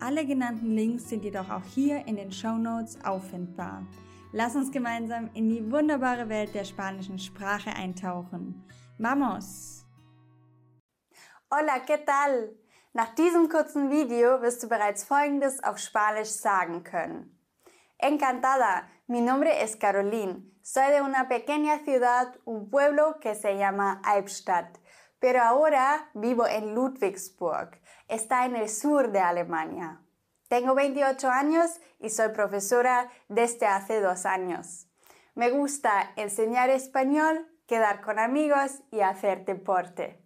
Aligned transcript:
Alle 0.00 0.24
genannten 0.24 0.76
Links 0.76 1.08
sind 1.08 1.24
jedoch 1.24 1.50
auch 1.50 1.64
hier 1.74 2.06
in 2.06 2.14
den 2.14 2.30
Show 2.30 2.56
Notes 2.56 2.98
auffindbar. 3.04 3.82
Lass 4.32 4.54
uns 4.54 4.70
gemeinsam 4.70 5.28
in 5.34 5.48
die 5.48 5.72
wunderbare 5.72 6.28
Welt 6.28 6.54
der 6.54 6.64
spanischen 6.64 7.18
Sprache 7.18 7.70
eintauchen. 7.70 8.64
Vamos! 8.98 9.84
Hola, 11.50 11.80
¿qué 11.84 12.04
tal? 12.04 12.54
Nach 12.92 13.12
diesem 13.16 13.48
kurzen 13.48 13.90
Video 13.90 14.40
wirst 14.40 14.62
du 14.62 14.68
bereits 14.68 15.02
Folgendes 15.02 15.62
auf 15.64 15.78
Spanisch 15.78 16.28
sagen 16.28 16.84
können. 16.84 17.36
Encantada, 17.98 18.84
mi 19.08 19.20
nombre 19.20 19.50
es 19.58 19.78
Caroline. 19.78 20.44
Soy 20.62 20.92
de 20.92 21.02
una 21.02 21.28
pequeña 21.28 21.78
ciudad, 21.84 22.38
un 22.44 22.70
pueblo 22.70 23.18
que 23.20 23.34
se 23.34 23.56
llama 23.56 24.00
Albstadt. 24.04 24.78
Pero 25.20 25.42
ahora 25.42 26.10
vivo 26.14 26.46
en 26.46 26.74
Ludwigsburg. 26.74 27.80
Está 28.08 28.46
en 28.46 28.56
el 28.56 28.68
sur 28.68 29.10
de 29.10 29.20
Alemania. 29.20 30.00
Tengo 30.48 30.74
28 30.74 31.28
años 31.28 31.80
y 31.98 32.10
soy 32.10 32.30
profesora 32.30 33.10
desde 33.28 33.66
hace 33.66 34.00
dos 34.00 34.24
años. 34.24 34.86
Me 35.34 35.50
gusta 35.50 36.12
enseñar 36.16 36.70
español, 36.70 37.46
quedar 37.66 38.00
con 38.00 38.18
amigos 38.18 38.80
y 38.90 39.00
hacer 39.00 39.44
deporte. 39.44 40.18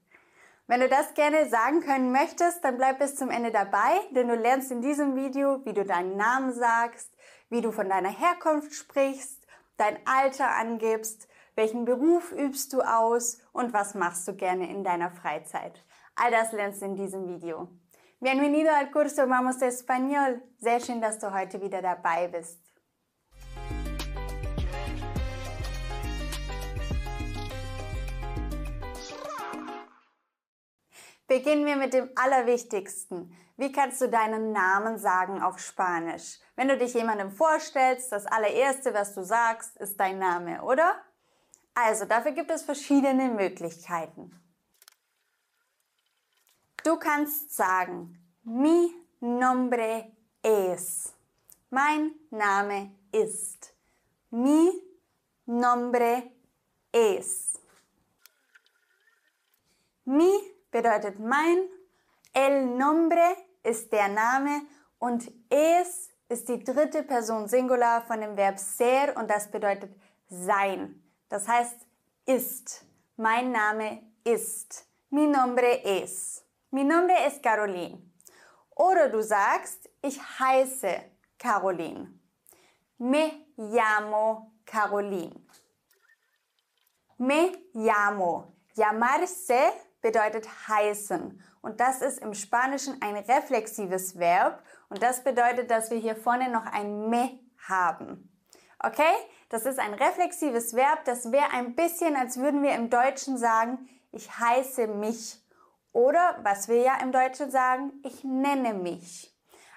Wenn 0.68 0.80
du 0.80 0.88
das 0.88 1.12
gerne 1.14 1.50
sagen 1.50 1.80
können 1.80 2.12
möchtest, 2.12 2.64
dann 2.64 2.78
bleib 2.78 3.00
bis 3.00 3.16
zum 3.16 3.30
Ende 3.30 3.50
dabei, 3.50 4.00
denn 4.12 4.28
du 4.28 4.36
lernst 4.36 4.70
in 4.70 4.80
diesem 4.80 5.16
Video, 5.16 5.60
wie 5.66 5.72
du 5.74 5.84
deinen 5.84 6.16
Namen 6.16 6.52
sagst, 6.52 7.10
wie 7.50 7.60
du 7.60 7.72
von 7.72 7.88
deiner 7.88 8.08
Herkunft 8.08 8.72
sprichst, 8.72 9.46
dein 9.76 9.98
Alter 10.06 10.54
angibst, 10.54 11.28
welchen 11.54 11.84
Beruf 11.84 12.32
übst 12.32 12.72
du 12.72 12.80
aus 12.80 13.38
und 13.52 13.72
was 13.72 13.94
machst 13.94 14.26
du 14.26 14.34
gerne 14.34 14.70
in 14.70 14.84
deiner 14.84 15.10
Freizeit. 15.10 15.84
All 16.14 16.30
das 16.30 16.52
lernst 16.52 16.82
du 16.82 16.86
in 16.86 16.96
diesem 16.96 17.26
Video. 17.26 17.68
Bienvenido 18.20 18.70
al 18.70 18.90
curso 18.90 19.28
Vamos 19.28 19.58
de 19.58 19.68
Español. 19.68 20.40
Sehr 20.58 20.80
schön, 20.80 21.00
dass 21.00 21.18
du 21.18 21.32
heute 21.32 21.60
wieder 21.60 21.82
dabei 21.82 22.28
bist. 22.28 22.58
Beginnen 31.26 31.64
wir 31.64 31.76
mit 31.76 31.94
dem 31.94 32.10
Allerwichtigsten. 32.14 33.34
Wie 33.56 33.72
kannst 33.72 34.00
du 34.00 34.08
deinen 34.08 34.52
Namen 34.52 34.98
sagen 34.98 35.42
auf 35.42 35.58
Spanisch? 35.58 36.40
Wenn 36.56 36.68
du 36.68 36.76
dich 36.76 36.94
jemandem 36.94 37.30
vorstellst, 37.30 38.12
das 38.12 38.26
allererste, 38.26 38.92
was 38.92 39.14
du 39.14 39.24
sagst, 39.24 39.76
ist 39.78 39.98
dein 39.98 40.18
Name, 40.18 40.62
oder? 40.62 40.94
Also, 41.74 42.04
dafür 42.04 42.32
gibt 42.32 42.50
es 42.50 42.62
verschiedene 42.62 43.28
Möglichkeiten. 43.28 44.30
Du 46.84 46.98
kannst 46.98 47.54
sagen, 47.54 48.18
mi 48.42 48.92
nombre 49.20 50.12
es. 50.42 51.12
Mein 51.70 52.12
Name 52.30 52.90
ist. 53.12 53.74
Mi 54.30 54.70
nombre 55.46 56.30
es. 56.92 57.58
Mi 60.04 60.32
bedeutet 60.70 61.18
mein, 61.20 61.68
el 62.32 62.66
nombre 62.66 63.36
ist 63.62 63.92
der 63.92 64.08
Name 64.08 64.62
und 64.98 65.30
es 65.48 66.10
ist 66.28 66.48
die 66.48 66.64
dritte 66.64 67.02
Person 67.04 67.48
Singular 67.48 68.02
von 68.02 68.20
dem 68.20 68.36
Verb 68.36 68.58
ser 68.58 69.16
und 69.16 69.30
das 69.30 69.50
bedeutet 69.50 69.94
sein. 70.28 71.01
Das 71.32 71.48
heißt 71.48 71.86
ist. 72.26 72.84
Mein 73.16 73.52
Name 73.52 74.02
ist. 74.22 74.86
Mi 75.08 75.26
nombre 75.26 75.82
es. 75.82 76.44
Mi 76.70 76.84
nombre 76.84 77.14
es 77.26 77.40
Caroline. 77.40 78.02
Oder 78.76 79.08
du 79.08 79.22
sagst, 79.22 79.88
ich 80.02 80.20
heiße 80.20 80.94
Caroline. 81.38 82.12
Me 82.98 83.46
llamo 83.56 84.52
Caroline. 84.66 85.40
Me 87.16 87.52
llamo. 87.72 88.52
Llamarse 88.74 89.72
bedeutet 90.02 90.46
heißen. 90.68 91.42
Und 91.62 91.80
das 91.80 92.02
ist 92.02 92.18
im 92.18 92.34
Spanischen 92.34 93.00
ein 93.00 93.16
reflexives 93.16 94.18
Verb. 94.18 94.62
Und 94.90 95.02
das 95.02 95.24
bedeutet, 95.24 95.70
dass 95.70 95.90
wir 95.90 95.96
hier 95.96 96.14
vorne 96.14 96.50
noch 96.50 96.66
ein 96.66 97.08
me 97.08 97.40
haben. 97.66 98.28
Okay? 98.80 99.14
Das 99.52 99.66
ist 99.66 99.78
ein 99.78 99.92
reflexives 99.92 100.74
Verb. 100.74 101.04
Das 101.04 101.30
wäre 101.30 101.50
ein 101.50 101.74
bisschen, 101.74 102.16
als 102.16 102.38
würden 102.38 102.62
wir 102.62 102.74
im 102.74 102.88
Deutschen 102.88 103.36
sagen, 103.36 103.86
ich 104.10 104.38
heiße 104.38 104.86
mich. 104.86 105.38
Oder, 105.92 106.38
was 106.42 106.68
wir 106.68 106.80
ja 106.80 106.94
im 107.02 107.12
Deutschen 107.12 107.50
sagen, 107.50 107.92
ich 108.02 108.24
nenne 108.24 108.72
mich. 108.72 109.30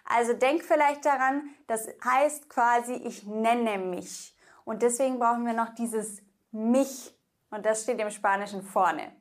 Also 0.06 0.32
denk 0.32 0.64
vielleicht 0.64 1.04
daran, 1.04 1.50
das 1.68 1.90
heißt 2.06 2.50
quasi, 2.50 2.94
ich 2.94 3.28
nenne 3.28 3.78
mich. 3.78 4.38
Und 4.64 4.82
deswegen 4.82 5.20
brauchen 5.20 5.46
wir 5.46 5.52
noch 5.52 5.76
dieses 5.76 6.22
mich. 6.52 7.14
Und 7.50 7.66
das 7.66 7.84
steht 7.84 8.00
im 8.00 8.12
Spanischen 8.12 8.64
vorne. 8.64 9.14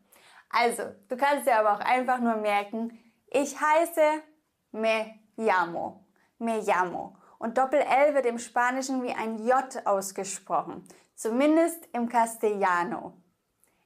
Also, 0.51 0.85
du 1.09 1.17
kannst 1.17 1.49
dir 1.49 1.59
aber 1.59 1.73
auch 1.73 1.81
einfach 1.81 2.21
nur 2.21 2.37
merken, 2.37 2.97
ich 3.27 3.61
heiße 3.61 4.23
me 4.71 5.19
llamo. 5.35 6.07
Me 6.39 6.61
llamo. 6.61 7.17
Und 7.45 7.59
Doppel-L 7.59 8.15
wird 8.15 8.25
im 8.25 8.39
Spanischen 8.39 9.03
wie 9.03 9.13
ein 9.13 9.47
J 9.47 9.87
ausgesprochen, 9.87 10.83
zumindest 11.15 11.87
im 11.93 12.09
Castellano. 12.09 13.13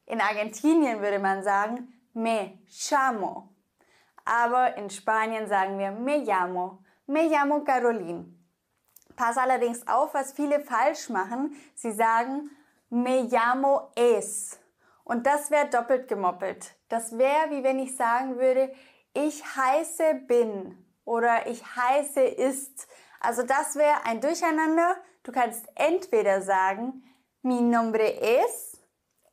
In 0.07 0.21
Argentinien 0.21 1.01
würde 1.01 1.19
man 1.19 1.43
sagen 1.43 1.93
me 2.15 2.61
llamo. 2.69 3.49
Aber 4.25 4.77
in 4.77 4.89
Spanien 4.89 5.49
sagen 5.49 5.77
wir 5.77 5.91
me 5.91 6.19
llamo, 6.19 6.85
me 7.09 7.27
llamo 7.27 7.65
Caroline. 7.65 8.27
Pass 9.17 9.37
allerdings 9.37 9.85
auf, 9.89 10.15
was 10.15 10.33
viele 10.33 10.61
falsch 10.61 11.09
machen. 11.09 11.57
Sie 11.75 11.91
sagen 11.91 12.51
me 12.91 13.23
llamo 13.23 13.91
es. 13.97 14.57
Und 15.03 15.27
das 15.27 15.51
wäre 15.51 15.69
doppelt 15.69 16.07
gemoppelt. 16.07 16.77
Das 16.89 17.19
wäre, 17.19 17.51
wie 17.51 17.65
wenn 17.65 17.81
ich 17.81 17.97
sagen 17.97 18.39
würde, 18.39 18.73
ich 19.15 19.45
heiße 19.45 20.15
bin 20.29 20.79
oder 21.05 21.49
ich 21.49 21.61
heiße 21.75 22.21
ist. 22.21 22.87
Also 23.21 23.43
das 23.43 23.77
wäre 23.77 24.05
ein 24.05 24.21
Durcheinander. 24.21 24.97
Du 25.23 25.33
kannst 25.33 25.67
entweder 25.75 26.43
sagen, 26.43 27.03
mi 27.43 27.61
nombre 27.61 28.21
es 28.21 28.81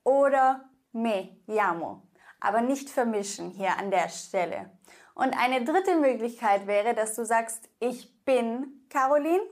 oder 0.04 0.70
me 0.92 1.38
llamo. 1.48 2.04
Aber 2.40 2.62
nicht 2.62 2.90
vermischen 2.90 3.52
hier 3.52 3.78
an 3.78 3.92
der 3.92 4.10
Stelle. 4.10 4.72
Und 5.14 5.38
eine 5.38 5.64
dritte 5.64 5.96
Möglichkeit 5.96 6.68
wäre, 6.68 6.94
dass 6.94 7.16
du 7.16 7.26
sagst, 7.26 7.70
ich 7.80 8.24
bin 8.26 8.86
Caroline, 8.90 9.44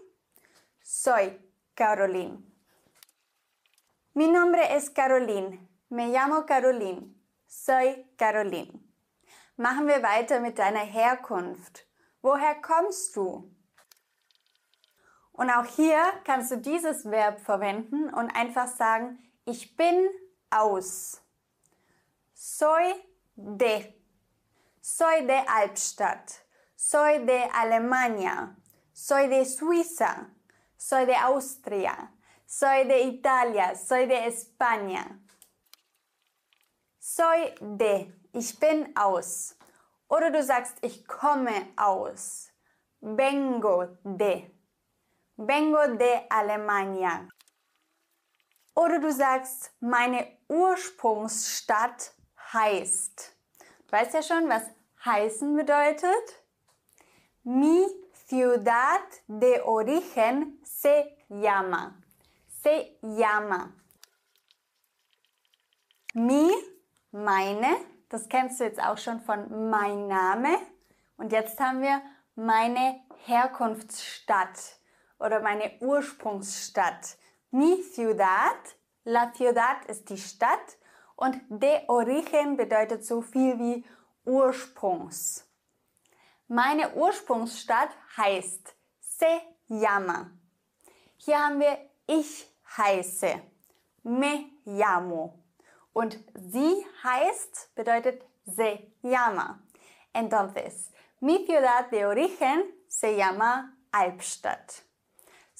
soy 0.82 1.40
Caroline. 1.76 2.44
Mi 4.14 4.28
nombre 4.28 4.70
es 4.70 4.94
Caroline. 4.94 5.58
Me 5.90 6.08
llamo 6.08 6.46
Caroline. 6.46 7.16
Soy 7.48 8.06
Caroline. 8.18 8.80
Machen 9.56 9.88
wir 9.88 10.04
weiter 10.04 10.40
mit 10.40 10.60
deiner 10.60 10.80
Herkunft. 10.80 11.88
Woher 12.22 12.56
kommst 12.62 13.16
du? 13.16 13.52
Und 15.34 15.50
auch 15.50 15.66
hier 15.66 16.00
kannst 16.24 16.52
du 16.52 16.58
dieses 16.58 17.10
Verb 17.10 17.42
verwenden 17.42 18.14
und 18.14 18.30
einfach 18.36 18.68
sagen, 18.68 19.20
ich 19.46 19.76
bin 19.76 20.08
aus. 20.52 21.22
Soy 22.34 22.94
de. 23.36 23.94
Soy 24.80 25.26
de 25.26 25.42
Albstadt. 25.48 26.46
Soy 26.76 27.26
de 27.26 27.50
Alemania. 27.52 28.56
Soy 28.94 29.28
de 29.28 29.44
Suiza. 29.44 30.28
Soy 30.78 31.06
de 31.06 31.16
Austria. 31.16 32.12
Soy 32.46 32.86
de 32.88 33.08
Italia. 33.08 33.76
Soy 33.76 34.06
de 34.06 34.28
España. 34.28 35.20
Soy 37.00 37.56
de. 37.60 38.14
Ich 38.34 38.60
bin 38.60 38.96
aus. 38.96 39.56
Oder 40.08 40.30
du 40.30 40.44
sagst, 40.44 40.78
ich 40.82 41.08
komme 41.08 41.70
aus. 41.76 42.52
Vengo 43.02 43.98
de. 44.04 44.53
Vengo 45.36 45.98
de 45.98 46.22
Alemania. 46.30 47.28
Oder 48.76 49.00
du 49.00 49.12
sagst, 49.12 49.72
meine 49.80 50.28
Ursprungsstadt 50.48 52.14
heißt. 52.54 53.36
Du 53.88 53.92
weißt 53.92 54.14
ja 54.14 54.22
schon, 54.22 54.50
was 54.50 54.64
heißen 55.06 55.56
bedeutet. 55.56 56.44
Mi 57.44 57.86
ciudad 58.28 59.02
de 59.28 59.62
origen 59.62 60.60
se 60.64 61.18
llama? 61.30 61.96
Se 62.48 62.98
llama. 63.02 63.74
Mi, 66.14 66.52
meine, 67.12 67.76
das 68.10 68.30
kennst 68.30 68.60
du 68.60 68.66
jetzt 68.66 68.82
auch 68.82 68.98
schon 68.98 69.20
von 69.22 69.70
mein 69.70 70.08
Name. 70.08 70.58
Und 71.18 71.32
jetzt 71.32 71.60
haben 71.60 71.82
wir 71.82 72.02
meine 72.36 73.02
Herkunftsstadt 73.26 74.78
oder 75.24 75.40
meine 75.40 75.72
Ursprungsstadt. 75.80 77.18
Mi 77.52 77.82
ciudad, 77.82 78.58
la 79.06 79.32
ciudad 79.34 79.86
ist 79.88 80.10
die 80.10 80.18
Stadt 80.18 80.78
und 81.16 81.40
de 81.50 81.88
origen 81.88 82.58
bedeutet 82.58 83.06
so 83.06 83.22
viel 83.22 83.58
wie 83.60 83.86
Ursprungs. 84.26 85.48
Meine 86.48 86.94
Ursprungsstadt 86.96 87.90
heißt 88.18 88.76
Se 89.00 89.42
llama. 89.68 90.32
Hier 91.18 91.40
haben 91.40 91.60
wir 91.60 91.78
ich 92.06 92.46
heiße. 92.78 93.42
Me 94.04 94.46
llamo. 94.66 95.40
Und 95.94 96.20
sie 96.36 96.86
heißt 97.04 97.76
bedeutet 97.76 98.26
se 98.46 98.92
llama. 99.02 99.62
Entonces, 100.12 100.92
mi 101.20 101.46
ciudad 101.46 101.90
de 101.92 102.06
origen 102.06 102.64
se 102.88 103.16
llama 103.16 103.72
Albstadt. 103.92 104.84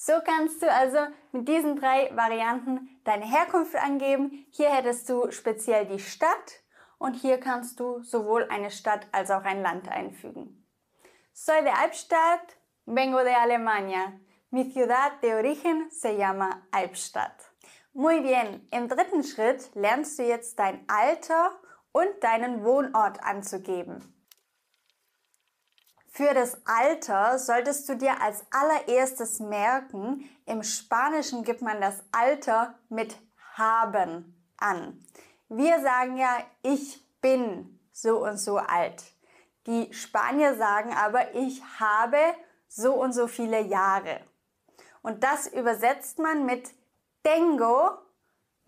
So 0.06 0.12
kannst 0.22 0.60
du 0.60 0.70
also 0.70 0.98
mit 1.32 1.48
diesen 1.48 1.76
drei 1.76 2.14
Varianten 2.14 3.00
deine 3.04 3.24
Herkunft 3.24 3.74
angeben. 3.74 4.46
Hier 4.50 4.68
hättest 4.68 5.08
du 5.08 5.30
speziell 5.30 5.86
die 5.86 5.98
Stadt 5.98 6.60
und 6.98 7.14
hier 7.14 7.40
kannst 7.40 7.80
du 7.80 8.02
sowohl 8.02 8.46
eine 8.50 8.70
Stadt 8.70 9.06
als 9.12 9.30
auch 9.30 9.44
ein 9.44 9.62
Land 9.62 9.88
einfügen. 9.88 10.68
Soy 11.32 11.62
de 11.62 11.72
Albstadt, 11.72 12.58
vengo 12.84 13.16
de 13.20 13.32
Alemania. 13.32 14.12
Mi 14.50 14.70
ciudad 14.70 15.22
de 15.22 15.36
origen 15.36 15.90
se 15.90 16.12
llama 16.12 16.50
Albstadt. 16.70 17.54
Muy 17.94 18.20
bien, 18.20 18.68
im 18.72 18.88
dritten 18.88 19.24
Schritt 19.24 19.70
lernst 19.74 20.18
du 20.18 20.24
jetzt 20.24 20.58
dein 20.58 20.84
Alter 20.86 21.58
und 21.92 22.10
deinen 22.20 22.62
Wohnort 22.62 23.22
anzugeben. 23.22 24.13
Für 26.16 26.32
das 26.32 26.56
Alter 26.64 27.40
solltest 27.40 27.88
du 27.88 27.96
dir 27.96 28.22
als 28.22 28.44
allererstes 28.52 29.40
merken, 29.40 30.30
im 30.46 30.62
Spanischen 30.62 31.42
gibt 31.42 31.60
man 31.60 31.80
das 31.80 32.04
Alter 32.12 32.78
mit 32.88 33.16
haben 33.54 34.32
an. 34.56 35.04
Wir 35.48 35.80
sagen 35.80 36.16
ja, 36.16 36.38
ich 36.62 37.04
bin 37.20 37.80
so 37.90 38.24
und 38.24 38.36
so 38.36 38.58
alt. 38.58 39.02
Die 39.66 39.92
Spanier 39.92 40.54
sagen 40.56 40.94
aber, 40.94 41.34
ich 41.34 41.60
habe 41.80 42.20
so 42.68 42.94
und 42.94 43.12
so 43.12 43.26
viele 43.26 43.62
Jahre. 43.62 44.20
Und 45.02 45.24
das 45.24 45.48
übersetzt 45.48 46.20
man 46.20 46.46
mit 46.46 46.70
tengo 47.24 47.90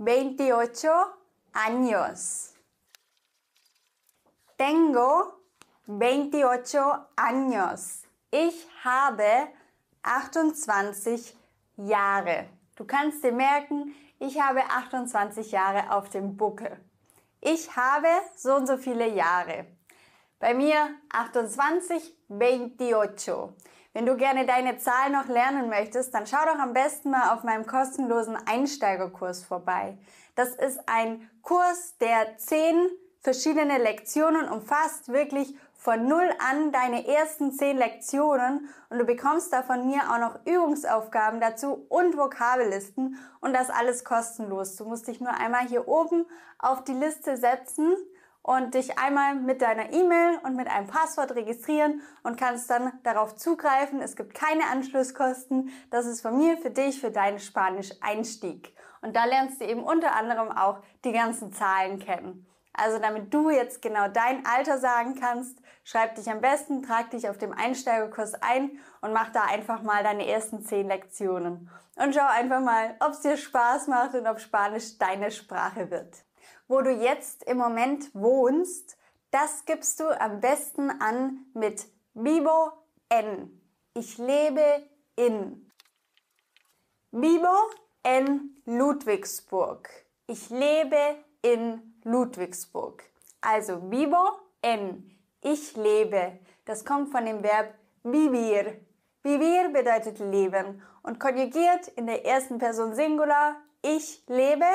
28 0.00 0.90
años. 1.52 2.54
Tengo 4.58 5.35
28 5.88 6.80
años. 7.14 8.02
Ich 8.32 8.66
habe 8.82 9.48
28 10.02 11.36
Jahre. 11.76 12.46
Du 12.74 12.84
kannst 12.84 13.22
dir 13.22 13.30
merken, 13.30 13.94
ich 14.18 14.40
habe 14.40 14.62
28 14.64 15.52
Jahre 15.52 15.92
auf 15.92 16.08
dem 16.10 16.36
Buckel. 16.36 16.80
Ich 17.40 17.76
habe 17.76 18.08
so 18.34 18.56
und 18.56 18.66
so 18.66 18.76
viele 18.78 19.06
Jahre. 19.08 19.66
Bei 20.40 20.54
mir 20.54 20.90
28, 21.10 22.14
28. 22.28 23.54
Wenn 23.92 24.04
du 24.06 24.16
gerne 24.16 24.44
deine 24.44 24.76
Zahl 24.78 25.10
noch 25.10 25.28
lernen 25.28 25.70
möchtest, 25.70 26.12
dann 26.12 26.26
schau 26.26 26.44
doch 26.44 26.58
am 26.58 26.74
besten 26.74 27.10
mal 27.10 27.32
auf 27.32 27.44
meinem 27.44 27.64
kostenlosen 27.64 28.36
Einsteigerkurs 28.46 29.44
vorbei. 29.44 29.96
Das 30.34 30.50
ist 30.50 30.80
ein 30.86 31.30
Kurs, 31.42 31.96
der 31.98 32.36
zehn 32.36 32.90
verschiedene 33.26 33.78
Lektionen 33.78 34.48
umfasst, 34.48 35.08
wirklich 35.08 35.52
von 35.74 36.06
null 36.06 36.30
an 36.38 36.70
deine 36.70 37.08
ersten 37.08 37.50
zehn 37.50 37.76
Lektionen 37.76 38.68
und 38.88 39.00
du 39.00 39.04
bekommst 39.04 39.52
da 39.52 39.64
von 39.64 39.84
mir 39.84 40.02
auch 40.12 40.20
noch 40.20 40.46
Übungsaufgaben 40.46 41.40
dazu 41.40 41.86
und 41.88 42.16
Vokabellisten 42.16 43.18
und 43.40 43.52
das 43.52 43.68
alles 43.68 44.04
kostenlos. 44.04 44.76
Du 44.76 44.84
musst 44.84 45.08
dich 45.08 45.20
nur 45.20 45.32
einmal 45.32 45.66
hier 45.66 45.88
oben 45.88 46.24
auf 46.60 46.84
die 46.84 46.92
Liste 46.92 47.36
setzen 47.36 47.96
und 48.42 48.74
dich 48.74 48.96
einmal 48.96 49.34
mit 49.34 49.60
deiner 49.60 49.92
E-Mail 49.92 50.38
und 50.44 50.54
mit 50.54 50.68
einem 50.68 50.86
Passwort 50.86 51.34
registrieren 51.34 52.02
und 52.22 52.38
kannst 52.38 52.70
dann 52.70 52.92
darauf 53.02 53.34
zugreifen. 53.34 54.00
Es 54.02 54.14
gibt 54.14 54.34
keine 54.34 54.68
Anschlusskosten. 54.70 55.70
Das 55.90 56.06
ist 56.06 56.20
von 56.20 56.38
mir 56.38 56.58
für 56.58 56.70
dich, 56.70 57.00
für 57.00 57.10
deinen 57.10 57.40
Spanisch-Einstieg. 57.40 58.72
Und 59.02 59.16
da 59.16 59.24
lernst 59.24 59.60
du 59.60 59.64
eben 59.64 59.82
unter 59.82 60.14
anderem 60.14 60.52
auch 60.52 60.78
die 61.04 61.10
ganzen 61.10 61.52
Zahlen 61.52 61.98
kennen. 61.98 62.46
Also 62.76 62.98
damit 62.98 63.32
du 63.32 63.50
jetzt 63.50 63.80
genau 63.82 64.08
dein 64.08 64.44
Alter 64.46 64.78
sagen 64.78 65.18
kannst, 65.18 65.58
schreib 65.84 66.14
dich 66.14 66.30
am 66.30 66.40
besten, 66.40 66.82
trag 66.82 67.10
dich 67.10 67.28
auf 67.28 67.38
dem 67.38 67.52
Einsteigerkurs 67.52 68.34
ein 68.34 68.78
und 69.00 69.12
mach 69.12 69.30
da 69.30 69.44
einfach 69.44 69.82
mal 69.82 70.02
deine 70.02 70.28
ersten 70.28 70.62
zehn 70.62 70.88
Lektionen. 70.88 71.70
Und 71.96 72.14
schau 72.14 72.26
einfach 72.26 72.60
mal, 72.60 72.94
ob 73.00 73.12
es 73.12 73.20
dir 73.20 73.36
Spaß 73.36 73.86
macht 73.88 74.14
und 74.14 74.26
ob 74.26 74.40
Spanisch 74.40 74.98
deine 74.98 75.30
Sprache 75.30 75.90
wird 75.90 76.26
wo 76.68 76.80
du 76.82 76.90
jetzt 76.90 77.44
im 77.44 77.58
Moment 77.58 78.14
wohnst, 78.14 78.96
das 79.30 79.64
gibst 79.64 80.00
du 80.00 80.08
am 80.20 80.40
besten 80.40 80.90
an 80.90 81.46
mit 81.54 81.86
Vivo 82.14 82.72
en. 83.08 83.60
Ich 83.94 84.18
lebe 84.18 84.88
in. 85.16 85.70
Vivo 87.10 87.56
en 88.02 88.62
Ludwigsburg. 88.64 89.88
Ich 90.26 90.50
lebe 90.50 91.16
in 91.42 91.95
Ludwigsburg. 92.06 93.02
Also 93.40 93.90
vivo 93.90 94.38
en. 94.62 95.10
Ich 95.42 95.76
lebe. 95.76 96.38
Das 96.64 96.84
kommt 96.84 97.10
von 97.10 97.26
dem 97.26 97.42
Verb 97.42 97.74
vivir. 98.04 98.80
Vivir 99.24 99.70
bedeutet 99.70 100.20
leben 100.20 100.82
und 101.02 101.18
konjugiert 101.18 101.88
in 101.96 102.06
der 102.06 102.24
ersten 102.24 102.58
Person 102.58 102.94
Singular. 102.94 103.56
Ich 103.82 104.22
lebe 104.28 104.66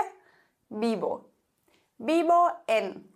vivo. 0.69 1.25
Vivo 1.97 2.49
en. 2.67 3.07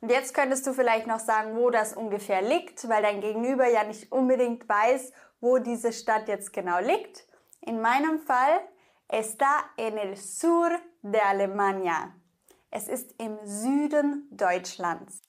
Und 0.00 0.10
jetzt 0.12 0.32
könntest 0.32 0.64
du 0.66 0.72
vielleicht 0.72 1.08
noch 1.08 1.18
sagen, 1.18 1.56
wo 1.56 1.70
das 1.70 1.96
ungefähr 1.96 2.42
liegt, 2.42 2.88
weil 2.88 3.02
dein 3.02 3.20
Gegenüber 3.20 3.66
ja 3.66 3.82
nicht 3.82 4.12
unbedingt 4.12 4.68
weiß, 4.68 5.12
wo 5.40 5.58
diese 5.58 5.92
Stadt 5.92 6.28
jetzt 6.28 6.52
genau 6.52 6.78
liegt. 6.78 7.26
In 7.62 7.80
meinem 7.80 8.20
Fall 8.20 8.60
está 9.08 9.70
en 9.76 9.98
el 9.98 10.16
sur 10.16 10.70
de 11.02 11.20
Alemania. 11.20 12.12
Es 12.76 12.88
ist 12.88 13.14
im 13.16 13.38
Süden 13.42 14.28
Deutschlands. 14.30 15.22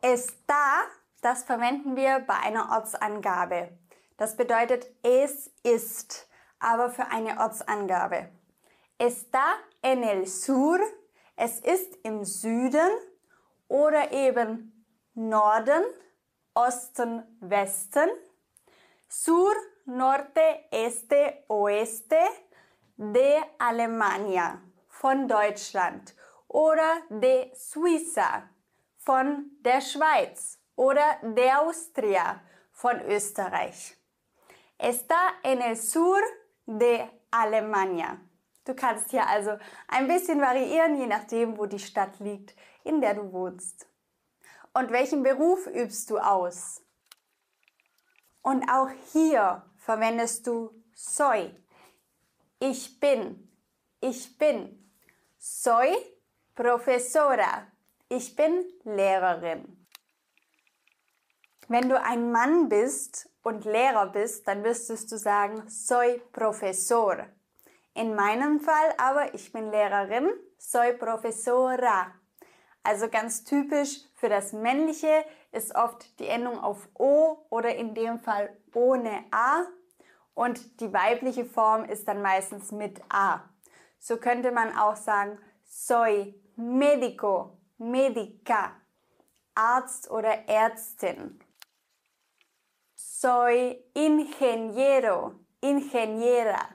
Está, 0.00 0.82
das 1.20 1.44
verwenden 1.44 1.94
wir 1.94 2.18
bei 2.26 2.34
einer 2.34 2.72
Ortsangabe. 2.72 3.68
Das 4.16 4.36
bedeutet 4.36 4.84
es 5.04 5.46
ist, 5.62 6.28
aber 6.58 6.90
für 6.90 7.06
eine 7.06 7.38
Ortsangabe. 7.38 8.30
Está 8.98 9.44
en 9.80 10.02
el 10.02 10.26
sur, 10.26 10.80
es 11.36 11.60
ist 11.60 11.94
im 12.02 12.24
Süden 12.24 12.90
oder 13.68 14.10
eben 14.10 14.84
Norden, 15.14 15.84
Osten, 16.52 17.22
Westen, 17.38 18.10
Sur, 19.08 19.54
Norte, 19.84 20.64
Este, 20.72 21.44
Oeste 21.46 22.18
de 22.96 23.36
Alemania 23.60 24.60
von 25.02 25.26
Deutschland 25.26 26.14
oder 26.46 27.02
de 27.10 27.52
Suiza 27.56 28.48
von 28.98 29.50
der 29.64 29.80
Schweiz 29.80 30.60
oder 30.76 31.18
de 31.22 31.50
Austria 31.50 32.40
von 32.70 33.00
Österreich. 33.08 33.96
Está 34.78 35.34
en 35.42 35.60
el 35.60 35.76
sur 35.76 36.20
de 36.66 37.00
Alemania. 37.32 38.20
Du 38.64 38.74
kannst 38.74 39.10
hier 39.10 39.26
also 39.26 39.58
ein 39.88 40.06
bisschen 40.06 40.40
variieren, 40.40 40.96
je 40.96 41.08
nachdem, 41.08 41.58
wo 41.58 41.66
die 41.66 41.80
Stadt 41.80 42.20
liegt, 42.20 42.54
in 42.84 43.00
der 43.00 43.14
du 43.14 43.32
wohnst. 43.32 43.88
Und 44.72 44.92
welchen 44.92 45.24
Beruf 45.24 45.66
übst 45.66 46.10
du 46.10 46.18
aus? 46.18 46.80
Und 48.40 48.68
auch 48.68 48.90
hier 49.12 49.64
verwendest 49.78 50.46
du 50.46 50.70
soy. 50.94 51.52
Ich 52.60 53.00
bin. 53.00 53.48
Ich 54.00 54.38
bin. 54.38 54.78
Soy 55.44 55.92
profesora. 56.54 57.66
Ich 58.08 58.36
bin 58.36 58.64
Lehrerin. 58.84 59.88
Wenn 61.66 61.88
du 61.88 62.00
ein 62.00 62.30
Mann 62.30 62.68
bist 62.68 63.28
und 63.42 63.64
Lehrer 63.64 64.06
bist, 64.06 64.46
dann 64.46 64.62
müsstest 64.62 65.10
du 65.10 65.18
sagen 65.18 65.68
soy 65.68 66.22
profesor. 66.32 67.26
In 67.92 68.14
meinem 68.14 68.60
Fall 68.60 68.94
aber, 68.98 69.34
ich 69.34 69.52
bin 69.52 69.72
Lehrerin, 69.72 70.30
soy 70.58 70.92
profesora. 70.92 72.12
Also 72.84 73.08
ganz 73.08 73.42
typisch 73.42 73.98
für 74.14 74.28
das 74.28 74.52
männliche 74.52 75.24
ist 75.50 75.74
oft 75.74 76.20
die 76.20 76.28
Endung 76.28 76.60
auf 76.60 76.88
O 76.94 77.44
oder 77.50 77.74
in 77.74 77.96
dem 77.96 78.20
Fall 78.20 78.56
ohne 78.74 79.24
A 79.32 79.64
und 80.34 80.80
die 80.80 80.92
weibliche 80.92 81.44
Form 81.44 81.84
ist 81.84 82.06
dann 82.06 82.22
meistens 82.22 82.70
mit 82.70 83.02
A. 83.08 83.51
So 84.02 84.16
könnte 84.16 84.50
man 84.50 84.76
auch 84.76 84.96
sagen 84.96 85.38
soy 85.62 86.34
médico, 86.56 87.60
médica, 87.78 88.72
Arzt 89.54 90.10
oder 90.10 90.48
Ärztin. 90.48 91.38
Soy 92.96 93.78
ingeniero, 93.94 95.34
ingeniera. 95.60 96.74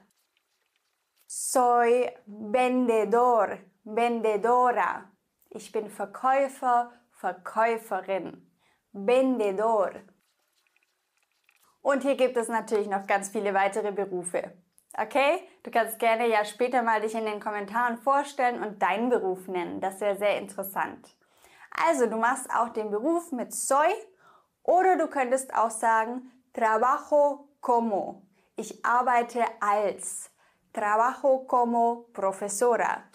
Soy 1.26 2.10
vendedor, 2.26 3.58
vendedora. 3.84 5.12
Ich 5.50 5.70
bin 5.74 5.90
Verkäufer, 5.90 6.94
Verkäuferin. 7.12 8.50
Vendedor. 8.94 9.92
Und 11.82 12.04
hier 12.04 12.16
gibt 12.16 12.38
es 12.38 12.48
natürlich 12.48 12.88
noch 12.88 13.06
ganz 13.06 13.28
viele 13.30 13.54
weitere 13.54 13.92
Berufe. 13.92 14.54
Okay? 14.96 15.48
Du 15.64 15.72
kannst 15.72 16.00
gerne 16.00 16.28
ja 16.28 16.46
später 16.46 16.82
mal 16.82 17.02
dich 17.02 17.16
in 17.16 17.26
den 17.26 17.40
Kommentaren 17.40 17.98
vorstellen 17.98 18.64
und 18.64 18.82
deinen 18.82 19.10
Beruf 19.10 19.48
nennen. 19.48 19.80
Das 19.80 20.00
wäre 20.02 20.16
sehr 20.16 20.38
interessant. 20.40 21.16
Also, 21.72 22.08
du 22.08 22.16
machst 22.16 22.50
auch 22.54 22.70
den 22.70 22.90
Beruf 22.90 23.32
mit 23.32 23.54
soy 23.54 23.94
oder 24.64 24.98
du 24.98 25.08
könntest 25.08 25.54
auch 25.54 25.70
sagen 25.70 26.32
trabajo 26.54 27.48
como. 27.62 28.24
Ich 28.56 28.84
arbeite 28.84 29.46
als. 29.60 30.32
Trabajo 30.74 31.46
como 31.48 32.08
profesora. 32.14 33.10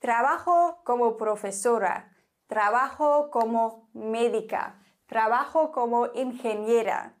Trabajo 0.00 0.82
como 0.84 1.16
profesora. 1.16 2.04
Trabajo 2.48 3.30
como 3.30 3.88
médica. 3.92 4.74
Trabajo 5.06 5.72
como 5.72 6.06
ingeniera. 6.06 7.14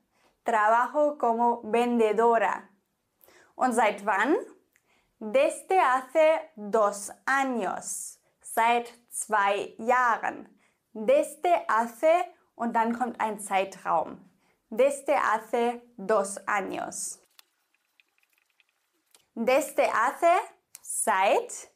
Trabajo 0.44 1.18
como 1.18 1.62
vendedora. 1.64 2.70
¿Und 3.56 3.72
seit 3.72 4.04
wann? 4.04 4.36
Desde 5.18 5.80
hace 5.80 6.50
dos 6.56 7.10
años. 7.24 8.20
Seit 8.42 8.92
zwei 9.10 9.74
Jahren. 9.78 10.48
Desde 10.92 11.66
hace 11.66 12.12
und 12.54 12.74
dann 12.74 12.96
kommt 12.96 13.20
ein 13.20 13.40
Zeitraum. 13.40 14.20
Desde 14.68 15.16
hace 15.16 15.82
dos 15.96 16.38
años. 16.46 17.18
Desde 19.34 19.90
hace, 19.92 20.32
seit. 20.82 21.70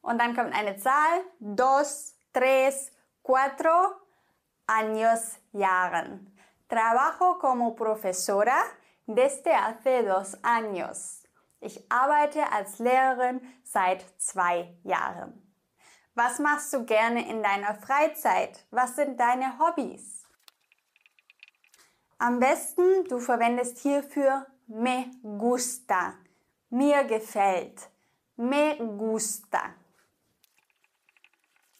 Und 0.00 0.18
dann 0.18 0.34
kommt 0.34 0.54
eine 0.54 0.76
Zahl. 0.76 1.24
Dos, 1.38 2.14
tres, 2.32 2.92
cuatro 3.22 3.70
años, 4.66 5.38
Jahren. 5.52 6.34
Trabajo 6.68 7.38
como 7.38 7.74
profesora 7.74 8.62
desde 9.14 9.54
hace 9.54 10.02
dos 10.02 10.36
años. 10.42 11.22
Ich 11.60 11.90
arbeite 11.90 12.50
als 12.52 12.78
Lehrerin 12.78 13.40
seit 13.62 14.04
zwei 14.18 14.74
Jahren. 14.82 15.46
Was 16.14 16.38
machst 16.38 16.72
du 16.72 16.84
gerne 16.84 17.28
in 17.28 17.42
deiner 17.42 17.74
Freizeit? 17.74 18.66
Was 18.70 18.96
sind 18.96 19.18
deine 19.18 19.58
Hobbys? 19.58 20.24
Am 22.18 22.38
besten, 22.38 23.04
du 23.08 23.18
verwendest 23.18 23.78
hierfür 23.78 24.46
me 24.66 25.10
gusta. 25.22 26.14
Mir 26.70 27.04
gefällt. 27.04 27.90
Me 28.36 28.76
gusta. 28.76 29.74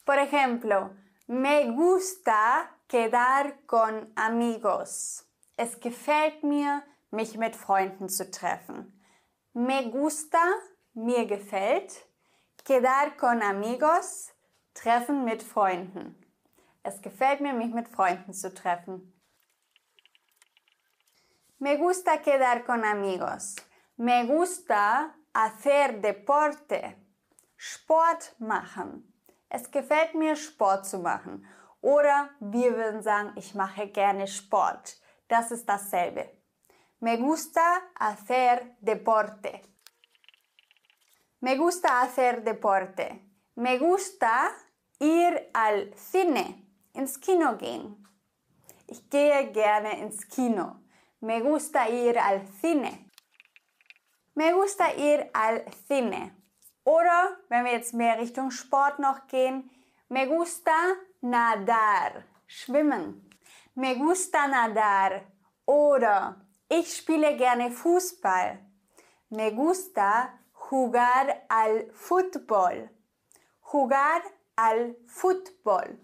Por 0.04 0.18
ejemplo, 0.18 0.90
me 1.26 1.70
gusta 1.72 2.68
quedar 2.88 3.64
con 3.66 4.12
amigos. 4.16 5.25
Es 5.56 5.78
gefällt 5.78 6.42
mir, 6.42 6.82
mich 7.10 7.36
mit 7.36 7.56
Freunden 7.56 8.08
zu 8.08 8.30
treffen. 8.30 9.00
Me 9.52 9.90
gusta, 9.90 10.42
mir 10.94 11.26
gefällt. 11.26 12.06
Quedar 12.64 13.16
con 13.16 13.42
amigos, 13.42 14.32
treffen 14.74 15.24
mit 15.24 15.42
Freunden. 15.42 16.14
Es 16.82 17.00
gefällt 17.02 17.40
mir, 17.40 17.52
mich 17.52 17.72
mit 17.72 17.88
Freunden 17.88 18.32
zu 18.32 18.52
treffen. 18.54 19.12
Me 21.58 21.76
gusta 21.76 22.16
quedar 22.18 22.64
con 22.64 22.84
amigos. 22.84 23.56
Me 23.96 24.26
gusta 24.26 25.14
hacer 25.34 26.00
deporte. 26.00 26.96
Sport 27.56 28.34
machen. 28.38 29.12
Es 29.50 29.70
gefällt 29.70 30.14
mir, 30.14 30.36
Sport 30.36 30.86
zu 30.86 30.98
machen. 31.00 31.46
Oder 31.82 32.30
wir 32.40 32.76
würden 32.76 33.02
sagen, 33.02 33.32
ich 33.36 33.54
mache 33.54 33.88
gerne 33.88 34.26
Sport. 34.26 34.96
Das 35.28 35.50
ist 35.50 35.68
dasselbe. 35.68 36.39
Me 37.00 37.16
gusta 37.16 37.62
hacer 37.95 38.76
deporte. 38.80 39.62
Me 41.40 41.57
gusta 41.57 42.02
hacer 42.02 42.45
deporte. 42.45 43.23
Me 43.54 43.78
gusta 43.78 44.50
ir 44.99 45.49
al 45.54 45.95
cine, 45.97 46.69
ins 46.92 47.16
Kino 47.16 47.57
gehen. 47.57 48.07
Ich 48.87 49.09
gehe 49.09 49.50
gerne 49.50 49.99
ins 50.00 50.28
Kino. 50.28 50.83
Me 51.21 51.40
gusta 51.40 51.88
ir 51.88 52.19
al 52.19 52.47
cine. 52.61 53.11
Me 54.35 54.52
gusta 54.52 54.92
ir 54.92 55.30
al 55.33 55.64
cine. 55.88 56.37
Oder 56.85 57.38
wenn 57.49 57.64
wir 57.64 57.73
jetzt 57.73 57.95
mehr 57.95 58.19
Richtung 58.19 58.50
Sport 58.50 58.99
noch 58.99 59.26
gehen, 59.26 59.71
me 60.11 60.26
gusta 60.26 60.97
nadar, 61.23 62.25
schwimmen. 62.47 63.30
Me 63.75 63.97
gusta 63.97 64.47
nadar. 64.49 65.23
Oder 65.64 66.50
ich 66.70 66.96
spiele 66.96 67.36
gerne 67.36 67.70
Fußball. 67.70 68.58
Me 69.28 69.52
gusta 69.52 70.30
jugar 70.70 71.26
al 71.48 71.90
fútbol. 71.92 72.88
Jugar 73.72 74.22
al 74.56 74.96
fútbol. 75.06 75.98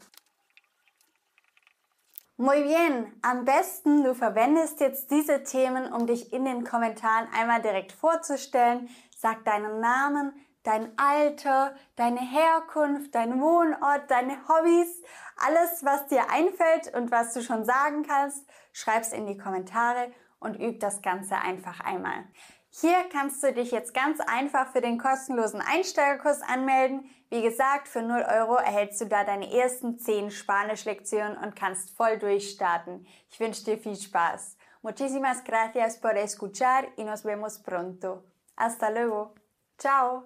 Muy 2.37 2.63
bien, 2.65 3.19
am 3.23 3.45
besten 3.45 4.05
du 4.05 4.15
verwendest 4.15 4.81
jetzt 4.81 5.11
diese 5.11 5.43
Themen, 5.43 5.91
um 5.91 6.07
dich 6.07 6.33
in 6.33 6.45
den 6.45 6.65
Kommentaren 6.65 7.29
einmal 7.33 7.63
direkt 7.63 7.93
vorzustellen. 7.93 8.91
Sag 9.17 9.45
deinen 9.45 9.81
Namen, 9.81 10.35
dein 10.63 10.93
Alter, 10.99 11.75
deine 11.95 12.21
Herkunft, 12.21 13.15
dein 13.15 13.41
Wohnort, 13.41 14.11
deine 14.11 14.37
Hobbys, 14.49 15.03
alles, 15.37 15.85
was 15.85 16.09
dir 16.09 16.29
einfällt 16.29 16.93
und 16.95 17.11
was 17.11 17.33
du 17.33 17.41
schon 17.41 17.65
sagen 17.65 18.03
kannst, 18.03 18.45
schreib's 18.73 19.13
in 19.13 19.27
die 19.27 19.39
Kommentare 19.39 20.13
und 20.39 20.61
üb 20.61 20.81
das 20.81 21.03
Ganze 21.03 21.37
einfach 21.37 21.81
einmal. 21.81 22.25
Hier 22.71 23.05
kannst 23.11 23.43
du 23.43 23.55
dich 23.55 23.71
jetzt 23.71 23.95
ganz 23.95 24.21
einfach 24.21 24.71
für 24.73 24.83
den 24.83 24.99
kostenlosen 24.99 25.63
Einsteigerkurs 25.63 26.43
anmelden. 26.43 27.09
Wie 27.31 27.41
gesagt, 27.41 27.89
für 27.89 28.03
0 28.03 28.27
Euro 28.29 28.57
erhältst 28.57 29.01
du 29.01 29.07
da 29.07 29.25
deine 29.25 29.51
ersten 29.51 29.99
10 29.99 30.31
Spanisch-Lektionen 30.31 31.39
und 31.39 31.57
kannst 31.57 31.97
voll 31.97 32.19
durchstarten. 32.19 33.07
Ich 33.31 33.41
wünsche 33.41 33.65
dir 33.65 33.79
viel 33.79 33.97
Spaß. 33.97 34.59
Muchísimas 34.83 35.43
gracias 35.43 35.99
por 35.99 36.17
escuchar 36.17 36.85
y 36.97 37.05
nos 37.05 37.25
vemos 37.25 37.59
pronto. 37.59 38.25
Hasta 38.57 38.91
luego. 38.91 39.35
Ciao. 39.79 40.25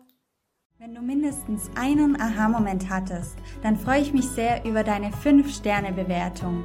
Wenn 0.79 0.95
du 0.95 1.03
mindestens 1.03 1.71
einen 1.77 2.21
Aha-Moment 2.21 2.91
hattest, 2.91 3.37
dann 3.63 3.77
freue 3.77 4.01
ich 4.01 4.13
mich 4.13 4.29
sehr 4.29 4.65
über 4.65 4.83
deine 4.83 5.11
5-Sterne-Bewertung. 5.11 6.65